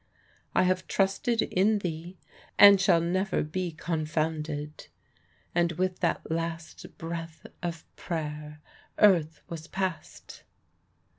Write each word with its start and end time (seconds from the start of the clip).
I 0.55 0.63
have 0.63 0.87
trusted 0.87 1.43
in 1.43 1.77
thee, 1.77 2.17
and 2.57 2.81
shall 2.81 3.01
never 3.01 3.43
be 3.43 3.71
confounded;" 3.71 4.87
and 5.53 5.73
with 5.73 5.99
that 5.99 6.31
last 6.31 6.97
breath 6.97 7.45
of 7.61 7.85
prayer 7.97 8.61
earth 8.97 9.43
was 9.47 9.67
past. 9.67 10.41